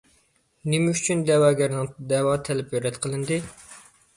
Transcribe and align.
نېمە 0.73 0.93
ئۈچۈن 0.95 1.21
دەۋاگەرنىڭ 1.27 1.91
دەۋا 2.13 2.33
تەلىپى 2.49 2.83
رەت 2.87 2.99
قىلىندى؟ 3.05 3.39